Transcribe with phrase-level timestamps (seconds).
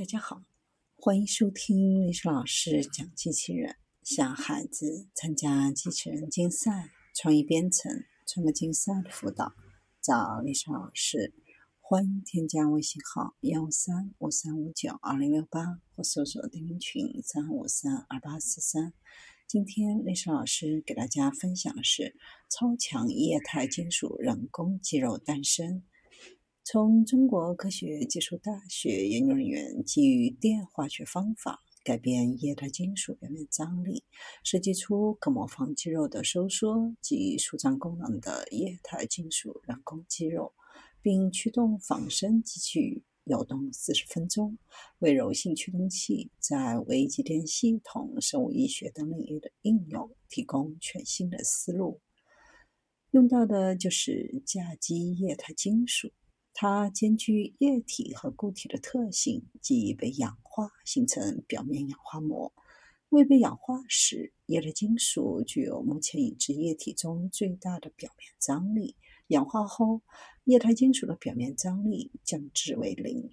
[0.00, 0.42] 大家好，
[0.96, 3.76] 欢迎收听历史老师讲机器人。
[4.02, 7.92] 想孩子参加机器人竞赛、创意编程、
[8.26, 9.52] 创客竞赛的辅导，
[10.00, 11.34] 找历史老师。
[11.82, 18.94] 欢迎添加微信号幺三五三五九二零六八，或搜索钉钉群三五三二八四三。
[19.46, 22.16] 今天历史老师给大家分享的是
[22.48, 25.82] 超强液态金属人工肌肉诞生。
[26.72, 34.04] 从中国科学技术大学研究人员基于电化学方法改变液态金属表面张力，
[34.44, 40.52] 设计出可模仿肌肉的收缩及舒张功能的液态金属人工肌肉，
[41.02, 44.56] 并驱动仿生机器游动四十分钟，
[45.00, 52.00] 为柔性驱动器在微机电系统、生物医学等领域的应用提供全新的思路。
[53.10, 56.12] 用到的就是甲基液态金属。
[56.62, 62.52] 它兼具液体和固体的特性，即被氧化形成表面氧化膜。
[63.08, 68.94] 未被氧化时，液态金属具有目前已知液体中最大的表面张力。
[69.28, 70.02] 氧化后，
[70.44, 73.30] 液态金属的表面张力降至为零。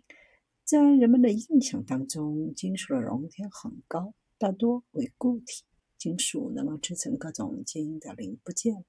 [0.63, 5.65] 在人们的印象当中，金属的熔点很高，大多为固体。
[5.97, 8.85] 金属能够制成各种坚硬的零部件，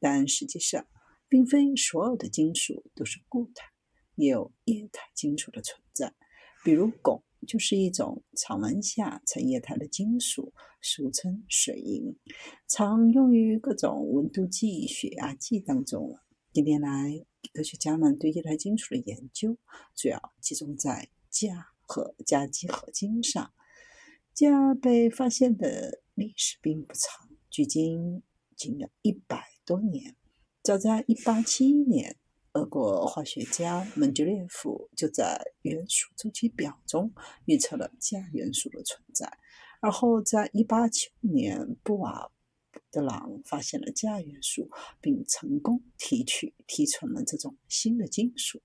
[0.00, 0.86] 但实际上，
[1.28, 3.66] 并非所有的金属都是固态。
[4.22, 6.14] 也有液态金属的存在，
[6.62, 12.16] 比如汞就是一种常温下呈液态的金属，俗称水银，
[12.68, 16.16] 常用于各种温度计、血压计当中。
[16.52, 19.58] 近年来，科学家们对液态金属的研究
[19.96, 23.52] 主要集中在镓和镓基合金上。
[24.34, 28.22] 镓被发现的历史并不长，距今
[28.54, 30.14] 仅有一百多年。
[30.62, 32.16] 早在1871年。
[32.54, 37.10] 俄国化学家门捷列夫就在元素周期表中
[37.46, 39.38] 预测了镓元素的存在，
[39.80, 42.30] 而后在1875年，布瓦
[42.90, 44.70] 德朗发现了镓元素，
[45.00, 48.60] 并成功提取提纯了这种新的金属。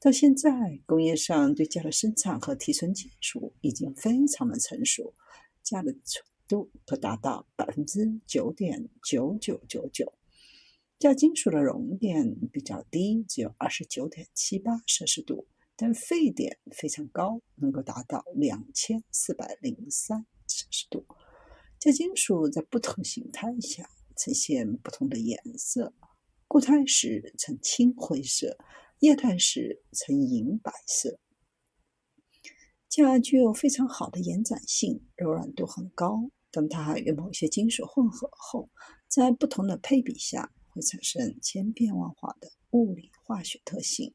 [0.00, 0.50] 到现在，
[0.84, 5.14] 工业上对镓的生产和提纯技术已经非常的成熟，
[5.62, 10.12] 镓的纯度可达到百分之九点九九九九。
[10.98, 15.46] 镓金属的熔点比较低，只有二十九点七八摄氏度，
[15.76, 21.04] 但沸点非常高，能够达到两千四百零三摄氏度。
[21.78, 25.92] 镓金属在不同形态下呈现不同的颜色，
[26.48, 28.56] 固态时呈青灰色，
[29.00, 31.20] 液态时呈银白色。
[32.88, 36.30] 镓具有非常好的延展性，柔软度很高。
[36.50, 38.70] 当它与某些金属混合后，
[39.06, 44.12] 在不同的配比下，会产生千变万化的物理化学特性。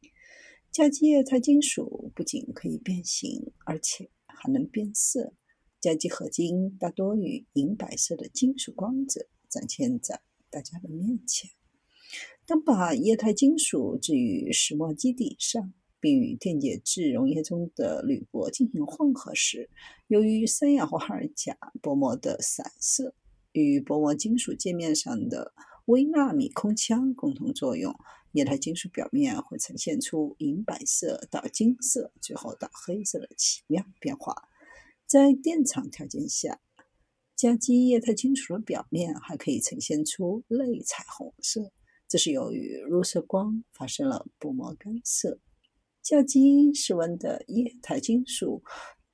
[0.72, 5.33] 甲基液态金属不仅可以变形，而且还能变色。
[5.79, 11.49] 甲基合金大多与银白色的金属光泽展现在大家的面前。
[12.45, 19.69] 当把液态金属置于石墨基底上，并与电解质溶液中的铝箔进行混合时，
[20.07, 23.16] 由于三氧化二钾薄膜的散射
[23.51, 25.53] 与薄膜金属界面上的
[25.86, 27.96] 微纳米空腔共同作用，
[28.31, 34.50] 液态金属表面会呈现出银白色到金色，最后到黑色的奇妙变化。
[35.06, 36.62] 在电场条件下，
[37.36, 41.72] 甲基液态金属的表面还可以呈现出类彩虹色，
[42.08, 45.40] 这是由于入射光发生了薄膜干涉。
[46.02, 48.64] 较低室温的液态金属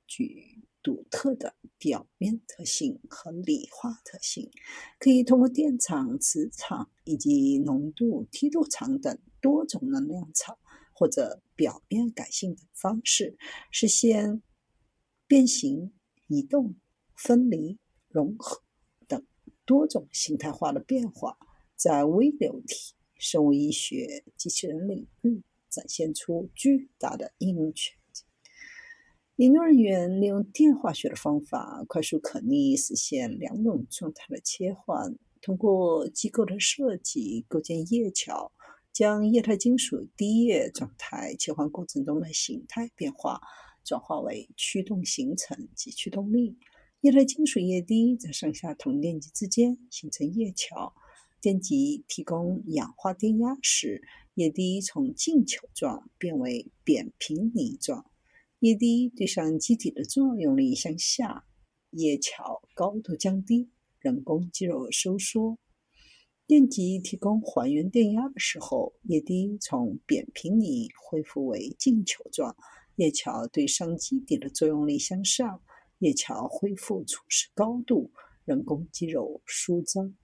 [0.06, 0.57] 具。
[0.82, 4.50] 独特的表面特性和理化特性，
[4.98, 10.56] 可以通过电场、磁场以及浓度、梯度场等多种能量场
[10.92, 13.36] 或者表面感性的方式，
[13.70, 14.42] 实现
[15.26, 15.92] 变形、
[16.28, 16.76] 移动、
[17.14, 17.78] 分离、
[18.08, 18.62] 融合
[19.06, 19.26] 等
[19.64, 21.36] 多种形态化的变化，
[21.76, 27.97] 在微流体、生物医学、机器人领域展现出巨大的应用权。
[29.38, 35.16] 研究人员利用电化学的方法，快速可逆实现两种状态的切换。
[35.40, 38.50] 通过机构的设计，构建液桥，
[38.92, 43.40] 将液态金属低液状态切换过程中的形态变化
[43.84, 46.58] 转化为驱动形成及驱动力。
[47.02, 50.92] 液态金属液滴在上下铜电极之间形成液桥，
[51.40, 54.02] 电极提供氧化电压时，
[54.34, 58.04] 液滴从径球状变为扁平泥状。
[58.60, 61.44] 液滴对上机体的作用力向下，
[61.90, 63.70] 液桥高度降低，
[64.00, 65.58] 人工肌肉收缩。
[66.44, 72.56] 电极提供还原电压的时候，液滴从扁平里恢复为径球状，
[72.96, 75.62] 叶桥对上基底的作用力向上，
[76.00, 78.10] 叶桥恢复初始高度，
[78.44, 80.16] 人工肌肉舒张。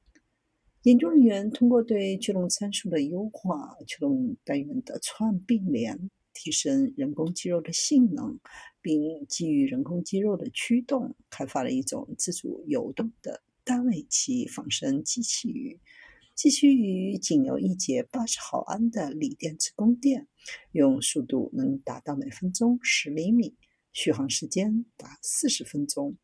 [0.83, 8.39] 研究人员通过对驱动参数的优化、驱动单元的串并联，提升人工肌肉的性能，
[8.83, 15.81] 并基于人工肌肉的驱动，开发了一种自主游动的单尾鳍仿生机器鱼。
[16.35, 20.27] 机器鱼仅有一节八十毫安的锂电池供电，
[20.73, 23.55] 用速度能达到每分钟十厘米，
[23.93, 26.17] 续航时间达四十分钟。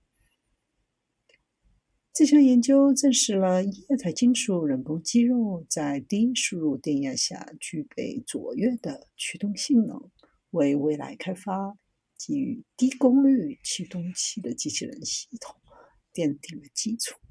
[2.21, 10.11] 这项研究证实了液态金属人工肌肉在低输入电压下具备卓越的驱动性能，
[10.51, 11.79] 为未来开发
[12.19, 15.57] 基于低功率驱动器的机器人系统
[16.13, 17.15] 奠定了基础。